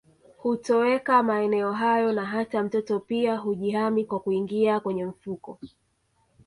Hutoweka 0.37 1.23
maeneo 1.23 1.71
hayo 1.71 2.11
na 2.13 2.25
hata 2.25 2.63
mtoto 2.63 2.99
pia 2.99 3.37
hujihami 3.37 4.05
kwa 4.05 4.19
kuingia 4.19 4.79
katika 4.79 5.05
mfuko 5.05 5.59